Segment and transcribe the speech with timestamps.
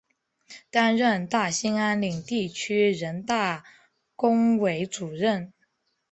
[0.71, 3.63] 担任大兴安岭地区人大
[4.15, 5.53] 工委主任。